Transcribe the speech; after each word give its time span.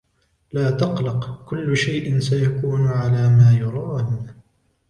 لا 0.53 0.71
تقلق, 0.71 1.43
كل 1.49 1.77
شئ 1.77 2.19
سيكون 2.19 2.87
على 2.87 3.29
ما 3.29 3.57
يرام. 3.59 4.27